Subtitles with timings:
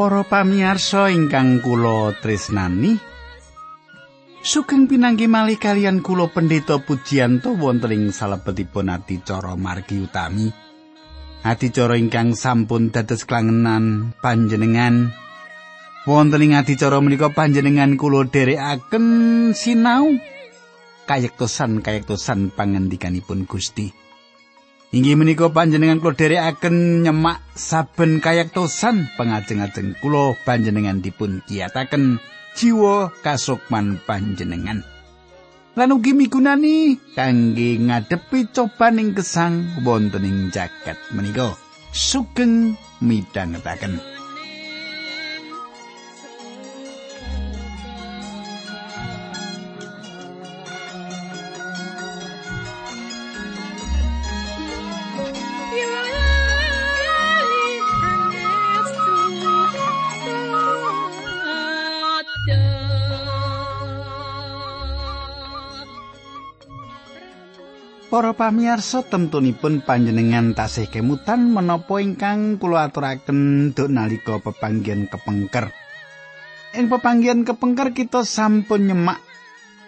[0.00, 2.96] Para pamirsa ingkang kula tresnani,
[4.40, 10.48] sugeng pinanggi malih kalian kula pendeta Pujiyanto wonten ing salebetipun adicara margi utami.
[11.44, 15.12] Adicara ingkang sampun dados klangenan panjenengan
[16.08, 19.04] wonten ing adicara menika panjenengan kula dherekaken
[19.52, 20.16] sinau
[21.04, 23.92] kayektosan-kayektosan pangendikanipun Gusti.
[24.90, 32.18] Inggih menika panjenengan kula dherekaken nyemak saben kayektosan pangajeng-ajeng kula panjenengan dipun kiyataken
[32.58, 34.82] jiwa kasukman panjenengan.
[35.78, 41.54] Lan ugi migunani kangge ngadepi cobaning gesang wonten ing jagat menika.
[41.94, 44.19] Sugeng midhangetaken.
[68.20, 75.72] Para pamirsa temtunipun panjenengan tasih kemutan menapa ingkang kula aturaken nalika pepanggihan kepengker.
[76.76, 79.24] Ing pepanggihan kepengker kita sampun nyemak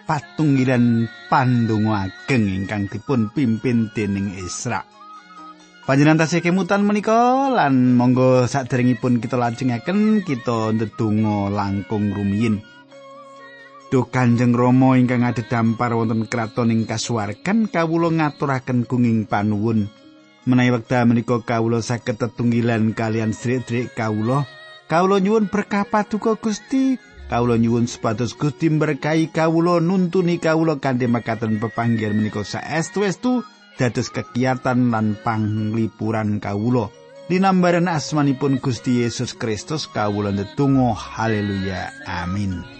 [0.09, 4.81] patunggilan pandonga ageng ingkang dipun pimpin dening Isra.
[5.85, 12.72] Panjenengan tasih kemutan menika lan monggo saderengipun kita lajengaken kita ndedonga langkung rumiyin.
[13.93, 19.85] Duh Kanjeng Rama ingkang dampar wonten kraton ing kasuwargan kawula ngaturaken gunging panuwun.
[20.49, 24.49] Menawi wekdal menika kawula saged tetunggilan kalian sedherek kawula.
[24.89, 26.97] Kawula nyuwun berkah paduka Gusti.
[27.29, 33.45] Kawula nyuwun supados Gusti berkahi kawula nuntuni kawula kanthi makaten pepanggihan menika saestu-estu
[33.77, 36.89] dados kegiatan lan panglipuran kawula.
[37.29, 42.72] Dinambaran asmanipun Gusti Yesus Kristus kawula ndedonga haleluya amin.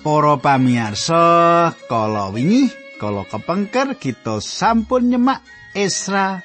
[0.00, 5.44] Para pamirsa, kala wingi, kala kepengker kita sampun nyemak
[5.76, 6.40] Esra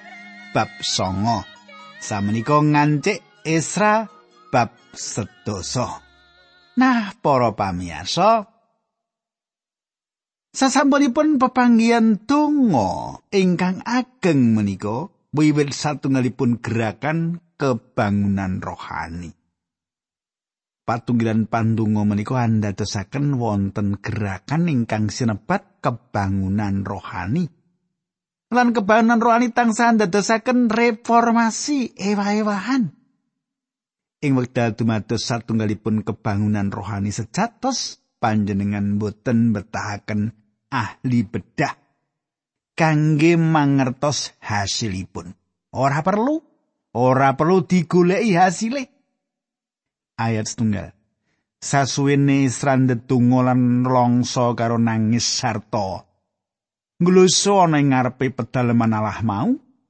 [0.52, 2.04] bab 9.
[2.04, 4.12] Samenika ngancik Esra
[4.52, 5.88] bab sedoso.
[6.76, 8.44] Nah, para pamirsa,
[10.52, 19.45] sasampunipun pepanggihan donga ingkang ageng menika wiwit satunggalipun gerakan kebangunan rohani.
[20.86, 27.50] Patunggilan pandungo menika andadosaken wonten gerakan ingkang sinebat kebangunan rohani.
[28.54, 32.94] Lan kebangunan rohani tansah andadosaken reformasi ewah-ewahan.
[34.22, 40.32] Ing wekdal dumados satunggalipun kebangunan rohani sejatos panjenengan boten betahaken
[40.70, 41.74] ahli bedah
[42.78, 45.34] kangge mangertos hasilipun.
[45.76, 46.40] Ora perlu,
[46.96, 48.95] ora perlu digoleki hasilipun.
[50.20, 50.92] Ayat setunggal.
[51.60, 56.04] Sasuwene srandet tungo lan longso karo nangis sarta.
[57.02, 59.50] Ngluso ana ing ngarepe pedaleman Allah mau,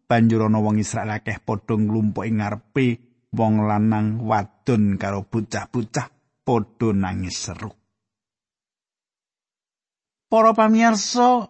[0.10, 2.88] banjur ana wong Israel akeh padha nglumpuk ing ngarepe
[3.36, 6.08] wong lanang wadon karo bocah-bocah
[6.42, 7.70] padha nangis seru.
[10.26, 11.46] Para pamirsa,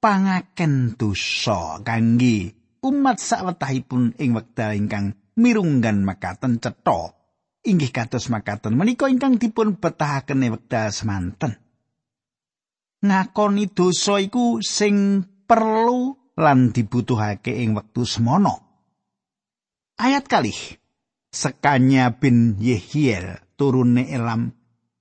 [0.00, 2.54] pangaken dosa kangge
[2.86, 7.12] umat sawetahipun ing wekdal ingkang mirunggan makaten cetha
[7.66, 8.78] inggih kados makaten.
[8.78, 11.58] Menika ingkang dipun betahaken wekdal semanten.
[13.02, 18.66] Ngakoni dosa iku sing perlu lan dibutuhake ing wektu semono
[19.96, 20.52] ayat kali
[21.32, 24.52] sekanya bin Yehiel turune Elam.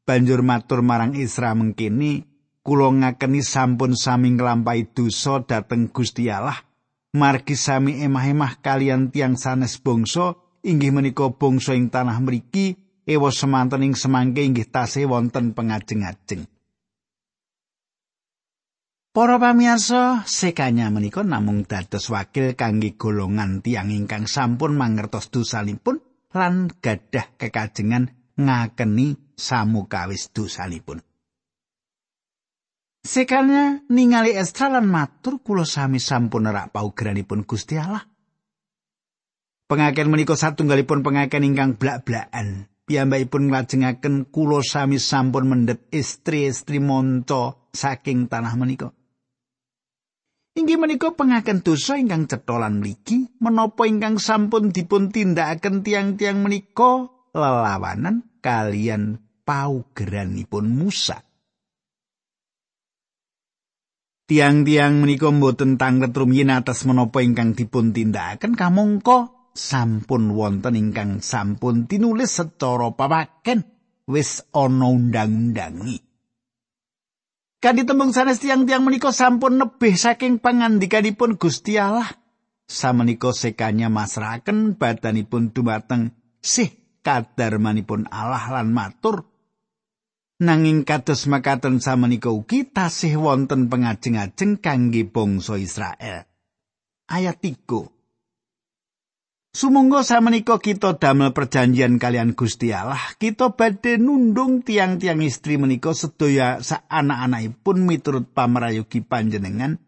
[0.06, 2.30] Banjur matur marang Isra mengkini
[2.62, 6.62] kula ngakeni sampun sami nglampahi dosa dhateng Gusti Allah.
[7.16, 10.36] Margi sami emah-emah kalian tiang sanes bangsa
[10.66, 12.74] inggih menika bangsa ing tanah mriki
[13.06, 16.50] ewa semanten ing semangke inggih tasih wonten pengajeng-ajeng.
[19.16, 26.04] Para pamirsa, sekanya menika namung dados wakil kangge golongan tiang ingkang sampun mangertos dosanipun
[26.36, 31.00] lan gadah kekajengan ngakeni samukawis dosanipun.
[33.06, 38.04] Sekanya ningali Estra lan matur kula sami sampun nerak paugeranipun Gusti Allah.
[39.66, 42.70] Pengaken menika satunggalipun pengaken ingkang blak-blakan.
[42.86, 48.94] Piyambakipun nglajengaken kula sami sampun mendhet istri-istri monco saking tanah menika.
[50.54, 58.22] Inggih menika pengaken dosa ingkang cetolan mligi menapa ingkang sampun dipun tindakaken tiang-tiang menika lelawanan
[58.46, 59.18] kalian
[59.50, 61.26] paugeranipun Musa.
[64.30, 71.88] Tiang-tiang menika mboten tanglet rumiyin atas menapa ingkang dipun tindakaken kamangka sampun wonten ingkang sampun
[71.88, 73.64] tinulis secara pawaken
[74.06, 75.98] wis ana undang-undangi.
[77.64, 82.06] Kanthi tembung sanes tiang-tiang menika sampun nebih saking pangandikanipun Gusti Allah.
[82.70, 86.14] Samenika sekanya masrahaken badanipun dumateng
[86.44, 86.70] sih
[87.02, 89.26] kadarmanipun Allah lan matur.
[90.36, 96.28] Nanging kados makaten samenika ugi tasih wonten pengajeng-ajeng kangge bangsa Israel.
[97.08, 97.95] Ayat 3.
[99.56, 106.60] Sumangga samenika kita damel perjanjian kalian Gusti Allah, kita badhe nundung tiang-tiang istri menika sedaya
[106.60, 109.80] sak anak-anakipun miturut pamrayogi panjenengan.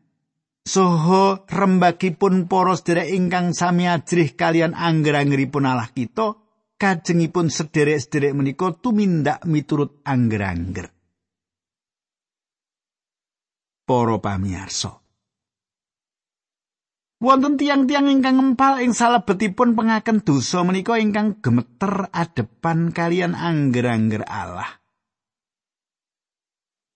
[0.64, 6.40] Soho rembagipun para sedherek ingkang sami ajrih kalian angger-anggeripun Allah kita,
[6.80, 10.96] kajengipun sederek-sederek menika tumindak miturut angger-angger.
[13.84, 14.96] Para pamirsa,
[17.18, 24.78] Wonten tiang-tiang ingkang ngempal ing salebetipun pengaken dosa menika ingkang gemeter adepan kalian angger-angger Allah.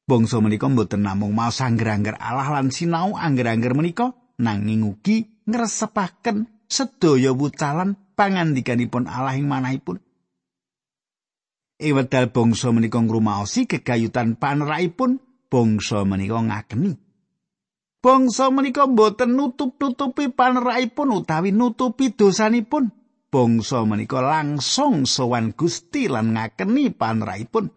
[0.06, 7.34] Bangsa menika mboten namung maos angger-angger Allah lan sinau angger-angger menika nanging ugi ngresepaken sedaya
[7.34, 10.06] wucalan pangandikanipun Allah ing manahipun.
[11.82, 15.18] Ewedal bangsa menika ngrumaosi kegayutan panerakipun
[15.50, 17.11] bangsa menika ngakeni.
[18.02, 22.90] Bangsa menika boten nutup-nutupi panerakipun utawi nutupi dosanipun.
[23.30, 27.70] Bangsa menika langsung sowan Gusti lan ngakeni panerakipun.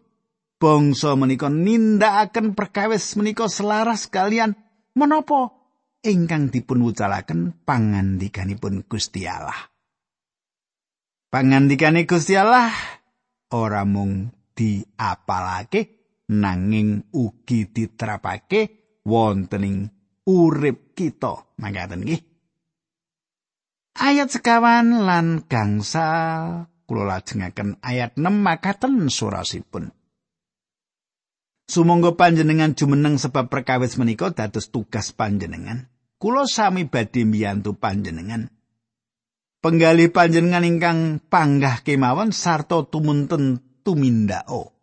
[0.57, 4.57] Bangsa menika nindakaken perkawis menika selaras kalian
[4.97, 5.53] menapa
[6.01, 9.69] ingkang dipun wucalaken pangandikanipun Gusti Allah.
[11.29, 12.73] Pangandikane Gusti Allah
[13.53, 16.01] ora mung diapalake
[16.33, 18.61] nanging ugi diterapake
[19.05, 19.93] wonten
[20.25, 22.21] urip kita mangkaten nggih
[24.01, 26.09] ayat sekawan lan gangsa
[26.85, 29.93] kula lajengaken ayat 6 makaten surasipun
[31.65, 35.89] Sumangga panjenengan jumeneng sebab perkawis menika dados tugas panjenengan.
[36.21, 38.53] Kulo sami badhe mbiyantu panjenengan.
[39.65, 44.74] Penggali panjenengan ingkang panggah kemawon sarta tumunten tumindao.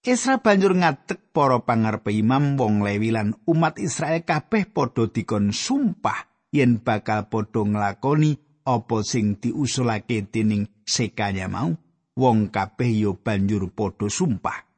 [0.00, 6.48] Isra banjur ngadeg para pangarepe imam wong Lewi lan umat Israel kabeh padha dikon sumpah
[6.56, 11.76] yen bakal padha nglakoni apa sing diusulake dening sekanya mau.
[12.16, 14.72] Wong kabeh yo banjur padha sumpah.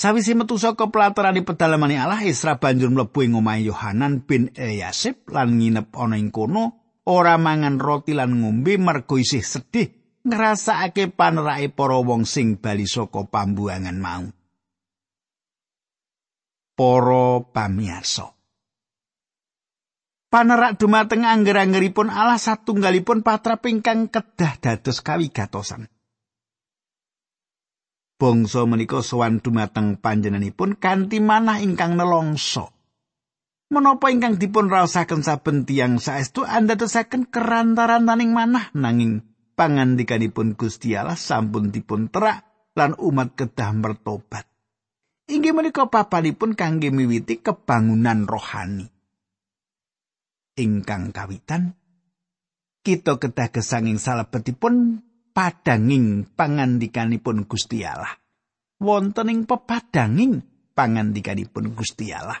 [0.00, 5.28] Sawise metu saka pelataran di pedalaman Allah Isra banjur mlebu ing omahe Yohanan bin Eliasib
[5.28, 6.96] lan nginep ana ing kono.
[7.04, 13.24] Ora mangan roti lan ngombe mergo isih sedih ngrasakake panerake para wong sing bali saka
[13.24, 14.24] pambuangan mau.
[16.76, 18.32] Para pamirsa.
[20.30, 25.90] Panerak dumateng angger-anggeripun Allah satunggalipun patra pingkang kedah dados kawigatosan.
[28.14, 32.70] Bangsa menika sowan dumateng panjenenganipun kanthi manah ingkang nelongso.
[33.74, 39.29] Menapa ingkang dipun raosaken saben tiyang saestu andadosaken kerantaran taning manah nanging
[39.60, 44.48] pangandikanipun Gusti Allah sampun dipun terak lan umat kedah mertobat.
[45.28, 48.88] Inggih menika papanipun kangge miwiti kebangunan rohani.
[50.56, 51.76] Ingkang kawitan
[52.80, 55.04] kita kedah gesanging salebetipun
[55.36, 58.16] padanging pangandikanipun Gusti Allah.
[58.80, 60.40] Wonten ing pepadanging
[60.72, 62.40] pangandikanipun Gusti Allah.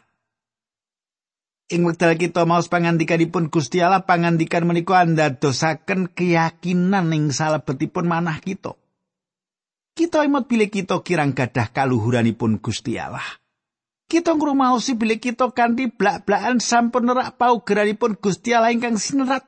[1.70, 8.74] Ing wekdal kita maos pangandikanipun Gusti Allah pangandikan menika andadosaken keyakinan ing salebetipun manah kita.
[9.94, 13.22] Kita imut bilih kita kirang gadah kaluhuranipun Gusti Allah.
[14.10, 19.46] Kita ngrumaosi bilih kita kanthi blak-blakan sampun nerak paugeranipun Gusti Allah ingkang sinerat.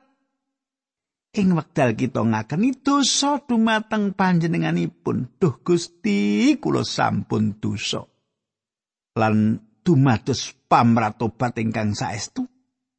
[1.35, 8.07] Ing wekdal kita ngakeni dosa dumateng panjenenganipun, duh Gusti kula sampun dosa.
[9.19, 12.49] Lan dumados pamratobat ingkang saestu.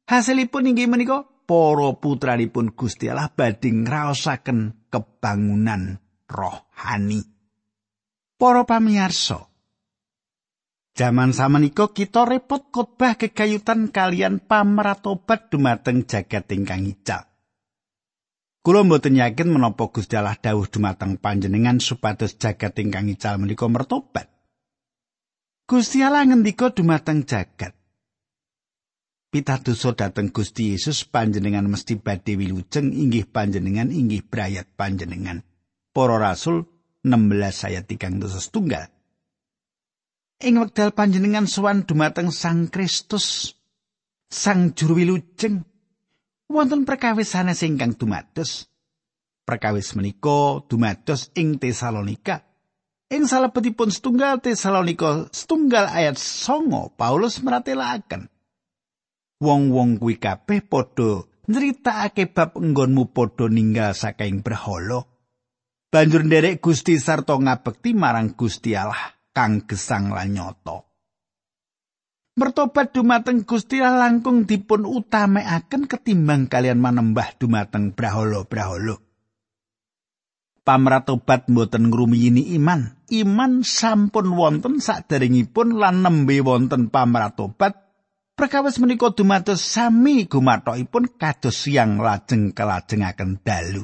[0.07, 5.99] Hasilipun inggih menika para putranipun Gusti Allah badhe ngraosaken kebangunan
[6.31, 7.19] rohani.
[8.39, 9.51] Para pamirsa,
[10.95, 17.27] Jaman samenika kita repot khotbah kegayutan kalian pamratobat dumateng jagat ingkang ical.
[18.63, 24.34] Kula mboten yakin menapa Gusti Allah dawuh dumateng panjenengan supados jagat ingkang ical menika mertobat.
[25.65, 27.73] Gusti Allah ngendika dumateng jagat.
[29.35, 35.43] pitadosa dhateng Gusti Yesus panjenengan mesti badhe wilujeng inggih panjenengan inggih brayat panjenengan.
[35.91, 36.63] Para Rasul
[37.03, 38.15] 16 ayat 3
[38.47, 38.87] tunggal.
[40.39, 43.59] Ing wekdal panjenengan sowan dumateng Sang Kristus,
[44.31, 45.67] Sang Juru Wilujeng,
[46.47, 48.71] wonten perkawis sanes ingkang dumados.
[49.43, 52.54] Perkawis menika dumados ing Tesalonika.
[53.13, 58.29] Ing salebetipun setunggal Tesalonika setunggal ayat songo Paulus meratelaken.
[59.39, 65.05] wong-wong kuwi kabeh padha nyritakake bab enggonmu padha ninggal saking berhala.
[65.91, 70.83] Banjur nderek Gusti sarta ngabekti marang Gusti Allah kang gesang lan nyata.
[72.35, 78.99] Mertobat dumateng Gusti langkung dipun utamekaken ketimbang kalian manembah dumateng brahala-brahala.
[80.65, 83.05] Pamratobat mboten ngrumiyini iman.
[83.13, 87.85] Iman sampun wonten saderengipun lan nembe wonten pamratobat
[88.35, 93.79] Perkawis menika dumados sami gumathokipun kados siang lajeng kelajengaken dalu.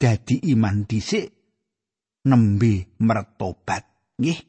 [0.00, 1.28] Dadi iman dhisik
[2.24, 3.84] nembe mertobat.
[4.16, 4.40] Nggih.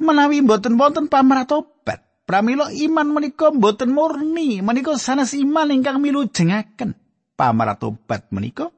[0.00, 6.96] Menawi mboten wonten pamratobat, pramila iman menika mboten murni, menika sanes iman ingkang milu jengaken.
[7.36, 8.72] Pamratobat menika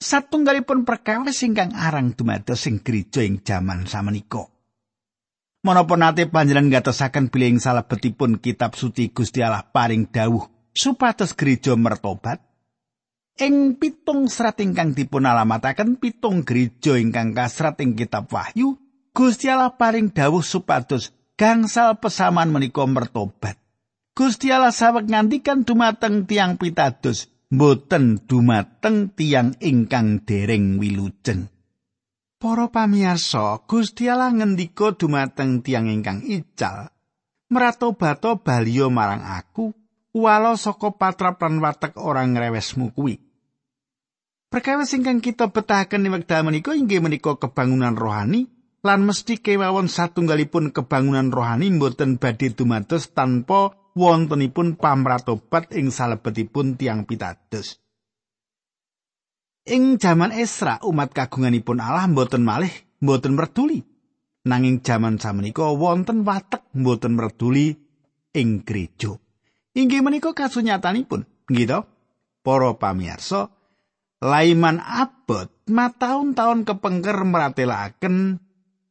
[0.00, 4.48] satunggalipun perkawis ingkang arang dumados ing gereja ing jaman samenika.
[5.60, 11.76] Menapa nate panjenengan ngatosaken bilih ing salebetipun kitab suci Gusti Allah paring dawuh supados gereja
[11.76, 12.40] mertobat?
[13.36, 18.80] Ing pitung serat ingkang dipun alamataken pitung gereja ingkang kasrat ing kitab Wahyu,
[19.12, 23.60] Gusti Allah paring dawuh supados gangsal pesaman menika mertobat.
[24.16, 31.50] Gusti Allah saweg ngantikan dumateng tiang pitados, mboten dumateng tiang ingkang dereng wilujeng.
[32.40, 36.88] Para pamirsa, Gusti Allah ngendika dumateng tiang ingkang ical,
[37.52, 39.76] "Mratobato baliyo marang aku,
[40.16, 43.20] walo saka patrap lan watek orang ngrewesmu kuwi."
[44.50, 50.72] Perkawis ingkang kita betahaken ing wekdal menika inggih menika kebangunan rohani lan mesti kewawon satunggalipun
[50.72, 57.78] kebangunan rohani mboten badhe dumados tanpa wontenipun pamratobat ing salebetipun tiang pitados.
[59.68, 63.84] Ing jaman Esra umat kagunganipun Allah mboten malih mboten merduli.
[64.40, 67.76] Nanging jaman samenika wonten watek mboten merduli
[68.32, 69.20] ing gereja.
[69.70, 71.86] Inggih menika kasunyatanipun, nggih
[72.40, 73.52] Para pamirsa,
[74.24, 78.40] laiman abot mataun-taun kepengker meratelaken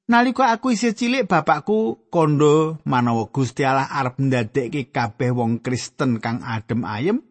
[0.09, 6.41] nalika aku isih cilik bapakku kondo manawa Gusti Allah arep ndadekke kabeh wong Kristen kang
[6.41, 7.21] adem ayem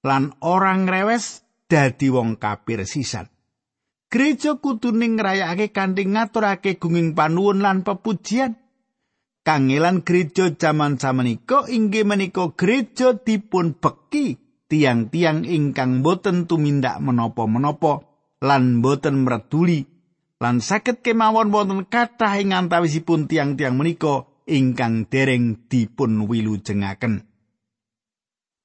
[0.00, 3.28] lan orang rewes dadi wong kafir sisan.
[4.08, 8.56] Gereja kudu ning ngrayakake kanthi ngaturake gunging panuwun lan pepujian.
[9.44, 18.04] Kangelan gereja jaman samenika inggih menika gereja dipun beki tiang-tiang ingkang boten tumindak menapa-menapa
[18.44, 19.84] lan boten merduli
[20.38, 27.26] lan saged kemawon wonten kathah ing antawisipun tiang-tiang menika ingkang dereng dipun wilujengaken.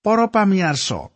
[0.05, 1.09] Para pamirsa,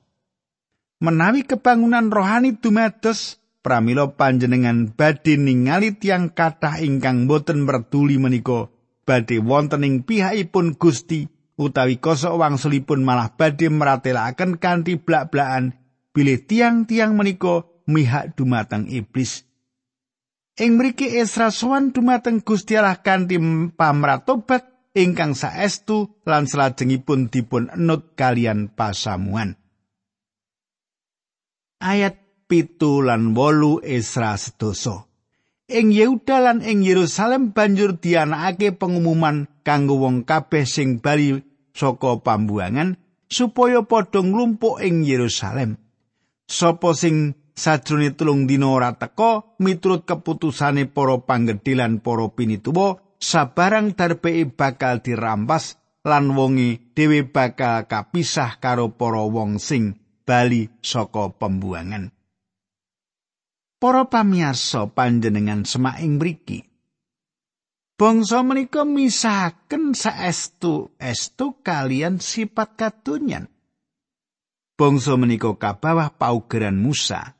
[0.97, 8.73] menawi kebangunan rohani dumados pramila panjenengan badhe ningali tiang kathah ingkang boten merduli menika
[9.05, 15.77] badhe wonten ing pihakipun Gusti utawi kosok wangsulipun malah badhe meratelaken kanthi blak-blakan
[16.15, 19.46] bilih tiang-tiang menika mihak dumateng iblis
[20.57, 23.37] ing mriki Esra sowan dumateng Gusti Allah kanthi
[23.77, 29.55] pamratobat ingkang saestu lan salajengipun dipun enut kalian pasamuan.
[31.81, 32.17] ayat
[32.49, 35.05] pitu lan wolu Esra sedoso.
[35.67, 41.43] Ing Yehuda lan ing Yerusalem banjur dianakake pengumuman kanggo wong kabeh sing bali
[41.75, 42.95] saka pambuangan
[43.27, 45.75] supaya padha nglumpuk ing Yerusalem.
[46.47, 53.97] Sopo sing sajrone tulung dina ora teka miturut keputusane para panggedhe lan para pinituwa sabarang
[53.97, 62.13] darbe bakal dirampas lan wonge dhewe bakal kapisah karo para wong sing bali saka pembuangan.
[63.77, 66.65] Para pamirsa panjenengan semaing mriki.
[67.97, 73.49] Bangsa menika misahaken saestu estu kalian sifat katunyan.
[74.77, 77.36] Bangsa menika kabawah paugeran Musa.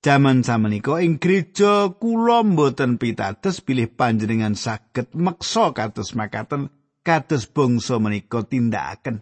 [0.00, 6.72] Jaman samenika ing gereja kula mboten pitados bilih panjenengan saged meksa kados makaten
[7.04, 9.20] kados bangsa menika tindakaken.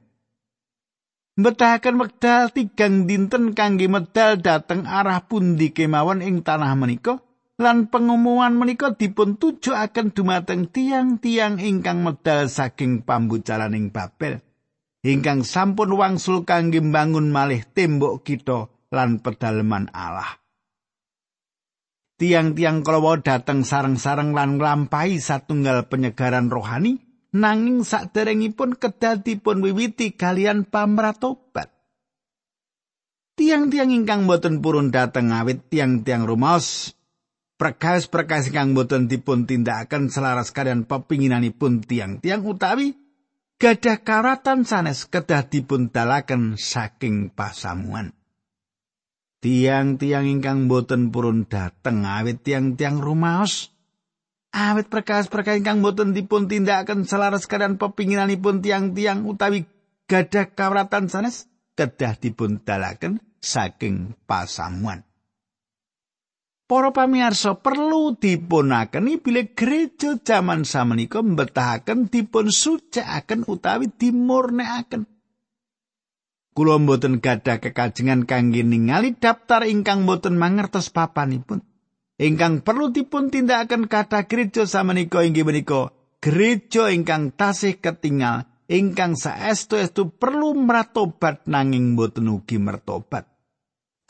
[1.39, 7.23] mbetahaken wekdal tigang dinten kangge medal dhateng arah pundi kemawon ing tanah menika
[7.59, 14.43] lan pengumuman menika dipun tujuaken dumateng tiang-tiang ingkang medal saking pambujalaning Babel
[15.07, 20.39] ingkang sampun wangsul kangge mbangun malih tembok kita lan pedaleman Allah.
[22.19, 26.99] Tiang-tiang kalawa dateng sareng-sareng lan nglampahi satunggal penyegaran rohani
[27.31, 31.71] nanging saderengipun kedah dipun wiwiti kalian pamratobat.
[33.39, 36.99] Tiang-tiang ingkang boten purun dateng awit tiang-tiang rumaos
[37.55, 42.99] perkawis-perkawis ingkang boten dipun tindakaken selaras kalian pepinginanipun tiang-tiang utawi
[43.63, 48.18] gadah karatan sanes kedah dipun dalaken saking pasamuan.
[49.39, 53.71] Tiang-tiang ingkang boten purun dateng awit tiang-tiang rumaos
[54.51, 59.63] awit perkawis-perkawis ingkang boten dipun tindakaken selaras kalian pepinginanipun tiang-tiang utawi
[60.11, 61.47] gadah karatan sanes
[61.79, 65.07] kedah dipun dalaken saking pasamuan.
[66.69, 75.18] Para pamirsa perlu dipunakeni bilih gereja jaman samenika mbetahaken dipun sucikaken utawi dimurnekaken.
[76.59, 81.63] Kula mboten gadah kekajengan kangge ningali daftar ingkang mboten mangertos papanipun.
[82.19, 90.19] Ingkang perlu dipun tindakaken kata gereja samenika inggih menika gereja ingkang tasih ketinggal ingkang saestu-estu
[90.19, 93.31] perlu meratobat nanging mboten ugi mertobat.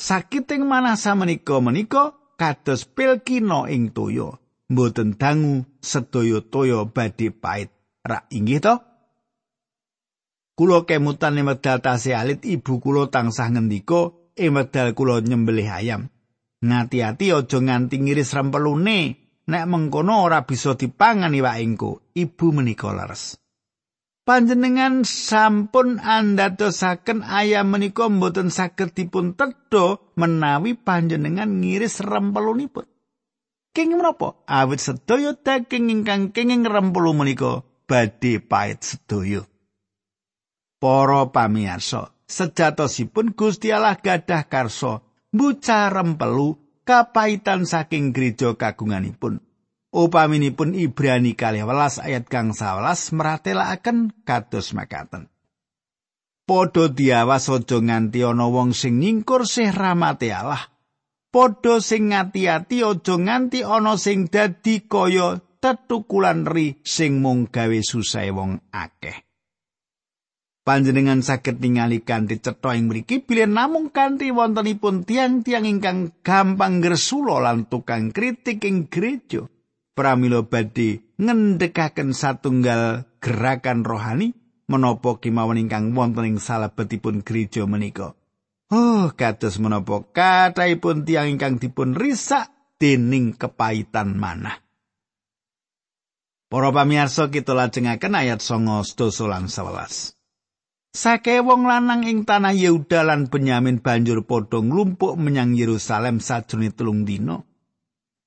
[0.00, 4.40] Sakiting manasa menika menika kados pilkino ing toya
[4.72, 7.68] mboten dangu sedaya toya badhe pait
[8.08, 8.87] rak inggih to
[10.58, 16.10] kula kemutan ing medal tasih alit ibu kula tansah ngendika ing medal kula nyembelih ayam
[16.58, 18.98] ngati-ati aja nganti ngiris rempelune
[19.46, 23.38] nek mengkono ora bisa dipangan iwak engko ibu menika leres
[24.28, 32.84] panjenengan sampun andhatosaken ayam menika mboten saged dipun tedha menawi panjenengan ngiris rempelunipun.
[33.72, 34.36] King menapa?
[34.44, 39.48] Awit sedaya daging ingkang kenging rempelu menika badhe pait sedaya.
[40.78, 45.02] Para pamirsa, sejatosipun Gusti Allah gadah karsa
[45.34, 46.54] mbuca rempelu
[46.86, 49.42] kapaitan saking gereja kagunganipun.
[49.90, 55.26] Upaminipun Ibrani kalih welas ayat kang sawelas meratelaken kados makaten.
[56.48, 60.64] Podho diawas aja nganti ana wong sing nyingkur sih rahmate Allah.
[61.28, 68.30] Podho sing ngati-ati aja nganti ana sing dadi kaya tetukulan ri sing mung gawe susah
[68.32, 69.27] wong akeh.
[70.68, 77.40] Panjenengan saged ningali kanthi cetha ing mriki bilih namung kanthi wontenipun tiang-tiang ingkang gampang gresula
[77.40, 79.48] lan tukang kritik ing gereja.
[79.98, 84.30] pramila badhe ngendhekaken satunggal gerakan rohani
[84.70, 88.14] menapa kemawon ingkang wonten ing salebetipun gereja menika.
[88.70, 92.46] Oh, kados menapa kathahipun tiang ingkang dipun risak
[92.78, 94.60] dening kepaitan manah.
[96.52, 98.84] Para pamirsa kita lajengaken ayat 9
[99.26, 100.17] lan 11.
[100.88, 107.04] Sake wong lanang ing tanah Yehuda lan Benyamin banjur padha nglumpuk menyang Yerusalem sajroning telung
[107.04, 107.44] dina.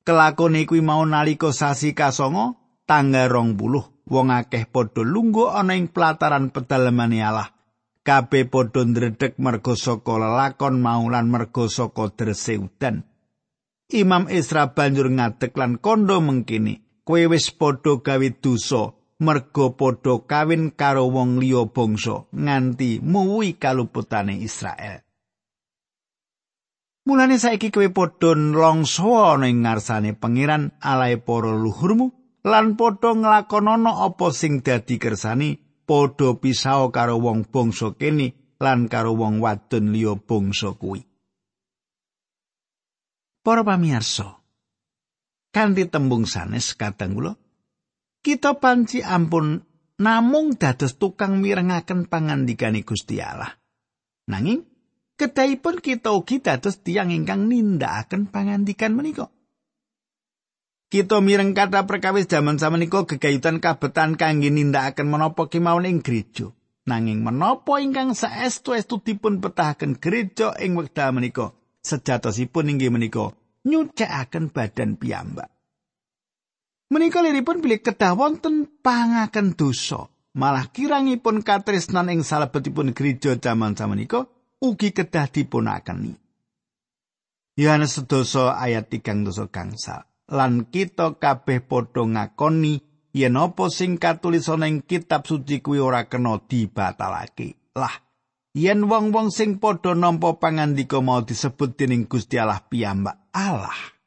[0.05, 5.89] Kelakone kuwi mau nalika sasi kasongo tangga rong puluh wong akeh padha lungguh ana ing
[5.89, 7.49] pelataran pedalemane Allah.
[8.01, 13.05] Kabeh padha ndredeg merga saka lelakon mau lan merga saka drese udan.
[13.91, 20.73] Imam Isra banjur ngadeg lan kondo mengkini, kowe wis padha gawe dosa merga padha kawin
[20.73, 25.05] karo wong liya bangsa nganti muwi kaluputane Israel.
[27.05, 32.09] Mulane saiki kowe padha nlongso ana ing ngarsane pangeran alae para luhurmu
[32.49, 39.13] lan padha nglakonana apa sing dadi kersani padha pisau karo wong bangsa kene lan karo
[39.13, 41.01] wong wadon liya bangsa kuwi.
[43.41, 44.37] Para pamirsa,
[45.49, 47.33] kanthi tembung sanes kadang kula
[48.21, 49.65] kita panci ampun
[50.01, 53.53] namung dados tukang mirengaken pangandikane Gusti Allah.
[54.29, 54.65] Nanging
[55.17, 59.29] kedahipun kita ugi dados tiyang ingkang nindakaken pangandikan menika.
[60.91, 66.51] Kita mireng kata perkawis jaman samenika gegayutan kabetan kangge nindakaken menapa kemawon ing gereja.
[66.81, 71.55] Nanging menapa ingkang saestu-estu dipun petahaken gereja ing wekdal menika
[71.85, 73.31] sejatosipun inggih menika
[73.63, 75.60] nyucikaken badan piyambak.
[76.91, 80.11] Menika liripun bilih kedah wonten pangaken dosa.
[80.35, 84.27] Malah kirangipun katresnan ing salebetipun gereja jaman samenika
[84.59, 86.19] ugi kedah dipunakeni.
[87.55, 90.03] Yohanes sedoso ayat tigang dosa gangsa.
[90.31, 92.83] Lan kita kabeh padha ngakoni
[93.15, 97.71] yen apa sing katulis ana ing kitab suci kuwi ora kena dibatalake.
[97.75, 97.91] Lah,
[98.51, 104.00] yen wong-wong sing padha nampa pangandika mau disebut dening Gusti Allah piyambak Allah.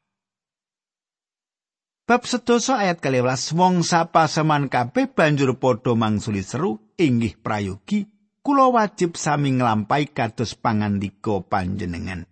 [2.05, 8.05] Bab sedoso ayat kaliwelas wong sapa seman kabeh banjur padha mangsuli seru inggih prayogi
[8.45, 12.29] kula wajib sami nglampahi kados pangandika panjenengan.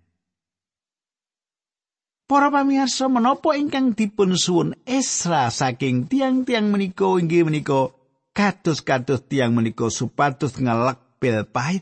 [2.29, 7.97] Para pamirsa menapa ingkang dipun suwun Esra saking tiang-tiang menika inggih menika
[8.37, 11.81] kados-kados tiang menika supados ngelek pil pahit.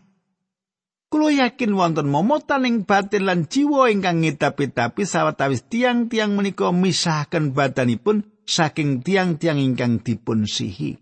[1.11, 8.23] Kulo yakin wonten momotan ing batin lan jiwa ingkang ngedapi-dapi sawetawis tiang-tiang menika misahkan badanipun
[8.47, 10.95] saking tiang-tiang ingkang dipun sihi.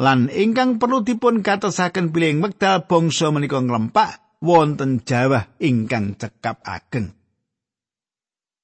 [0.00, 7.12] Lan ingkang perlu dipun katosaken bilih wekdal bangsa menika nglempak wonten Jawa ingkang cekap ageng.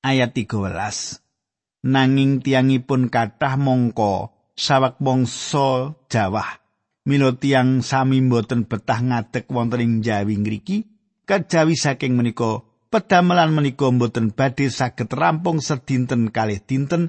[0.00, 1.84] Ayat 13.
[1.92, 6.67] Nanging tiangipun kathah mongko sawak bangsa Jawa
[7.08, 10.84] Milo tiang sami mboten betah ngadeg wonten ing Jawi ngriki,
[11.24, 12.60] kejawi saking menika
[12.92, 17.08] pedamelan menika mboten badhe saged rampung sedinten kalih dinten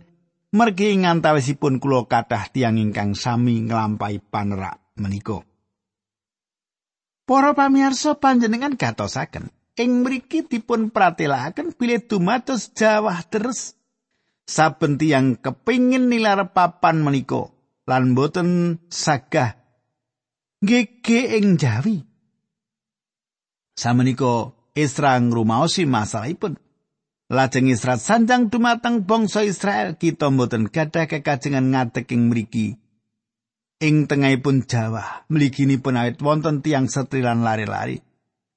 [0.55, 5.43] mergi ngantawisipun kula kathah tiang ingkang sami nglampahi panerak menika.
[7.27, 13.75] Para pamirsa panjenengan gatosaken ing mriki dipun pratelakaken bilih dumados Jawa terus
[14.47, 17.51] saben tiang kepingin nilar papan menika
[17.83, 19.58] lan boten sagah
[20.59, 22.03] gege ing Jawi.
[23.79, 26.59] Samenika Isra ngrumaosi masalahipun.
[27.29, 32.75] Lajeng Isra sanjang dumateng bangsa Israel kita mboten gadah kekajengan ngadeg ing mriki.
[33.79, 38.03] Ing tengahipun Jawa, mliginipun awit wonten tiang setrilan lari-lari.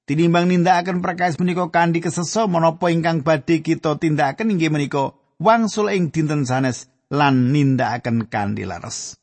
[0.02, 6.10] Tinimbang nindakaken perkais menika kanthi keseso menapa ingkang badhe kita tindakaken inggih menika wangsul ing
[6.10, 9.21] dinten sanes lan nindakaken kanthi laras.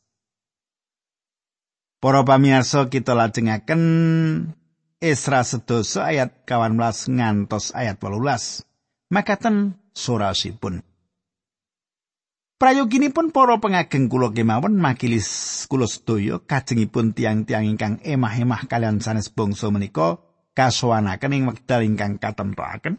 [1.99, 3.83] Para pamirsa kita lajengaken
[5.03, 9.11] Esra sedoso ayat 18 ngantos ayat 18.
[9.11, 10.79] Makaten surasipun.
[12.55, 15.27] Prayoginipun para pengageng kula kemawon makilis
[15.67, 20.23] kula sedaya kajengipun tiang-tiang ingkang emah-emah kalian sanes bangsa menika
[20.55, 22.95] kasuwanaken ing wekdal ingkang katemtoaken.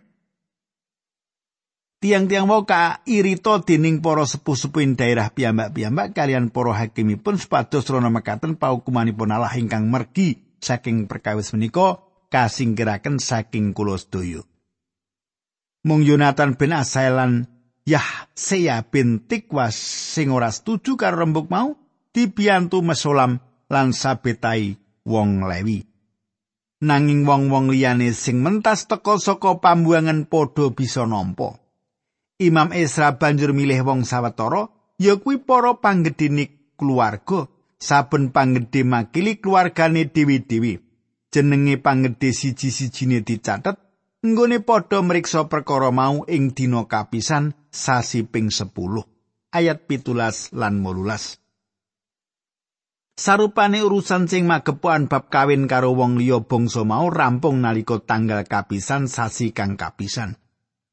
[2.01, 8.57] Tiang-tiang wau ka irito dening para sepuh-sepuhin daerah piyambak-piyambak kalian para hakimipun supados rono mekaten
[8.57, 12.01] paukumanipun Allah ingkang mergi saking perkawis menika
[12.33, 14.41] kasinggiraken saking kula sedaya.
[15.85, 17.45] Mung Yonatan bin Asailan
[17.85, 21.77] Yah Seya bin Tikwas sing ora setuju karo rembuk mau
[22.17, 25.85] dibiyantu mesolam lan sabetai wong Lewi.
[26.81, 31.61] Nanging wong-wong liyane sing mentas teka saka pambuangan padha bisa nampa.
[32.41, 37.53] Imam Esra banjur milih wong sawetara ya kuwi para panggedhene keluarga.
[37.81, 40.77] Saben panggedhe makili keluargane dewi-dewi
[41.33, 43.81] jenenge panggedhe siji-sijine dicatet
[44.21, 48.69] nggone padha mriksa perkara mau ing dina kapisan sasi ping 10
[49.57, 51.41] ayat pitulas lan molulas.
[53.17, 59.09] Sarupane urusan sing magepokan bab kawin karo wong liya bangsa mau rampung nalika tanggal kapisan
[59.09, 60.37] sasi kang kapisan.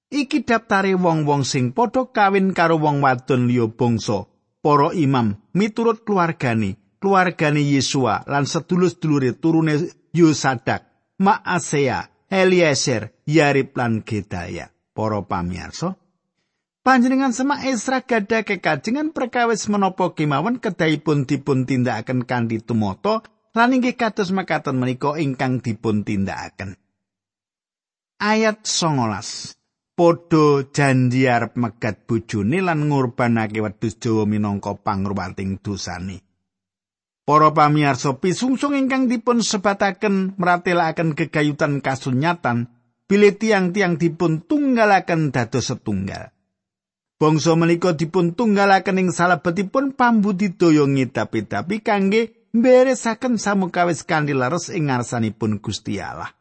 [0.08, 4.24] Iki daftare wong-wong sing padha kawin karo wong wadon liya bangsa,
[4.64, 9.76] para imam miturut keluargane, keluargane Yesua lan sedulur-dulure turune
[10.16, 10.88] Yosadak,
[11.20, 14.72] Maasea, Eliezer, Yarib lan Gedaya.
[14.96, 15.94] Para pamirsa,
[16.82, 23.22] panjenengan semak Esra gadah kekajengan perkawis menapa kemawon kedahipun dipun tindakaken kanthi tumata
[23.54, 26.80] lan inggih kados makaten menika ingkang dipun tindakaken.
[28.18, 29.57] Ayat 19
[29.98, 36.22] padha janji arep megat bojone lan ngorbanake wedhus Jawa minangka pangruwating dosane.
[37.26, 42.72] Para pamirsa pisungsung ingkang dipun sebataken meratelaken gegayutan kasunyatan
[43.10, 46.32] bilih tiang-tiang dipun tunggalaken dados setunggal.
[47.18, 55.58] Bangsa menika dipun tunggalaken ing salebetipun pambudidaya ngedapi-dapi kangge mberesaken samukawis kanthi leres ing ngarsanipun
[55.60, 56.32] Gusti Allah.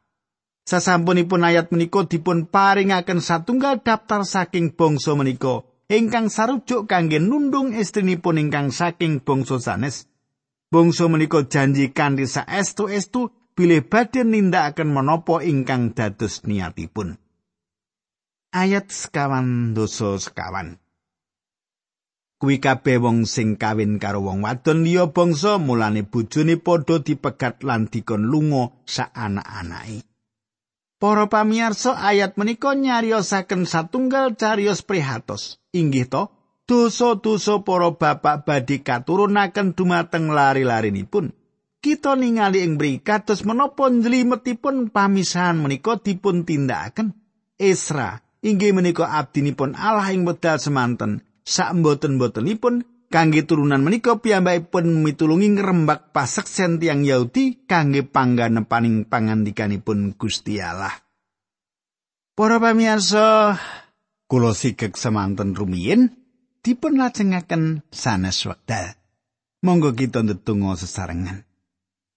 [0.66, 8.42] Sasampunipun ayat menika dipun paringaken satunggal daftar saking bangsa menika ingkang sarujuk kangge nundung istrinipun
[8.42, 10.10] ingkang saking bangsa sanes.
[10.66, 17.14] Bangsa menika janji kanthi saestu-estu bilih badhe nindakaken menapa ingkang dados niatipun.
[18.50, 20.82] Ayat sekawan dosa sekawan.
[22.42, 27.86] Kuwi kabeh wong sing kawin karo wong wadon liya bangsa mulane bojone padha dipegat lan
[27.86, 30.15] dikon lunga sak anak-anake.
[30.96, 35.60] Para pamirsa ayat menika nyariosaken satunggal cariyos prihatos.
[35.76, 36.32] Inggih to,
[36.64, 41.36] dosa-dosa para bapak badhe katurunaken dumateng lari-larinipun.
[41.84, 47.12] Kita ningali ing mriki kados menapa njlimetipun pamisahan menika dipun tindakaken.
[47.60, 51.20] Esra inggih menika abdinipun Allah ing wedal semanten.
[51.46, 60.58] Sak mboten-mbotenipun kangge turunan menika piyambakipun mitulungi ngrembak paseksen tiang Yahudi kangge pangganepaning pangandikanipun Gusti
[60.58, 60.94] Allah.
[62.36, 63.56] Para pamirsa,
[64.28, 66.12] kula sigek semanten rumiyin
[66.60, 68.92] dipun lajengaken sanes wekdal.
[69.64, 71.48] Monggo kita ndedonga sesarengan.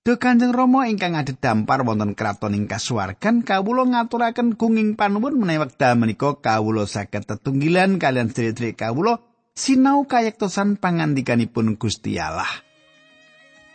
[0.04, 5.95] Duh Kanjeng Rama ingkang adhedhampar wonten kraton ing kasuwargan kawula ngaturaken gunging panuwun menawi wekdal
[5.99, 9.29] menika kawula saged tetunggilan kalian sedherek kawula
[9.60, 12.48] sinau kayektosan pangandikanipun Gusti Allah.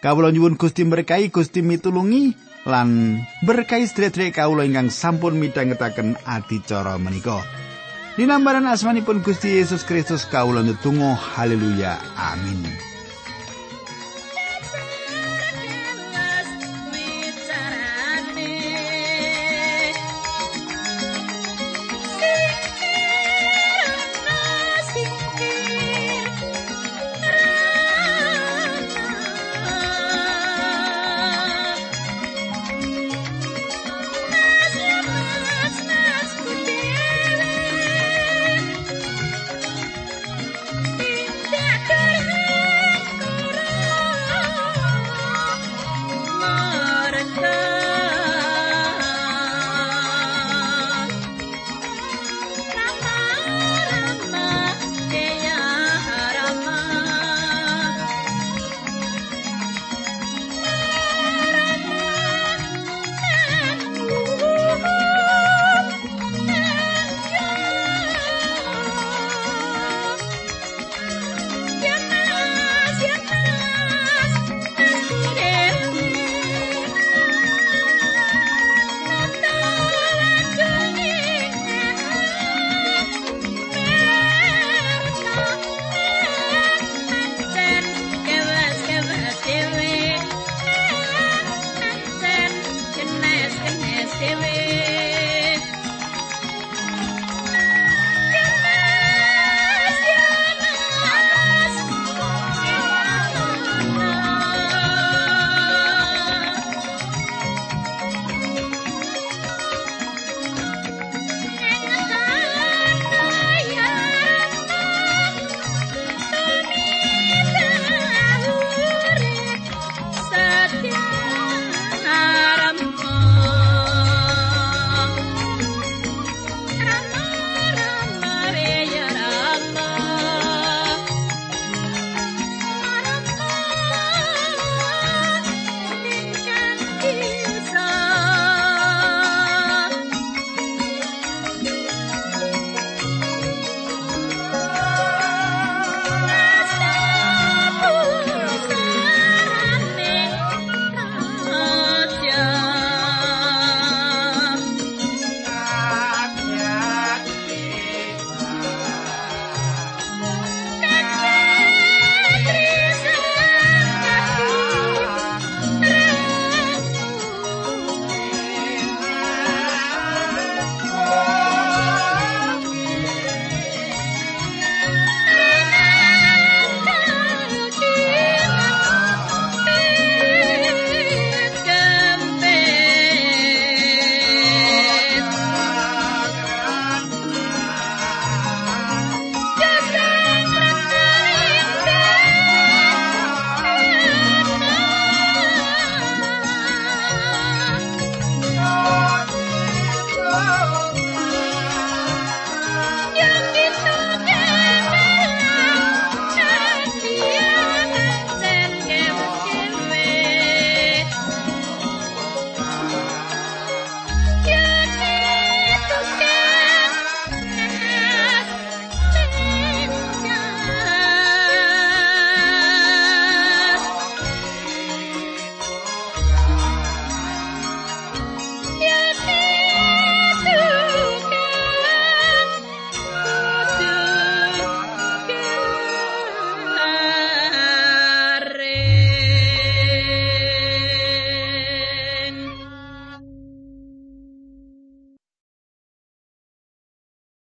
[0.01, 2.33] Kawula nyuwun Gusti berkahi Gusti mitulungi
[2.65, 7.45] lan berkahi sedherek kawula ingkang sampun midhangetaken adicara menika.
[8.17, 12.94] Dinambaran asmanipun Gusti Yesus Kristus kawula netunggal haleluya amin.